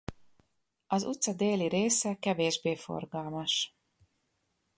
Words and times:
Az 0.87 1.03
utca 1.03 1.33
déli 1.33 1.67
része 1.67 2.15
kevésbé 2.15 2.75
forgalmas. 2.75 3.75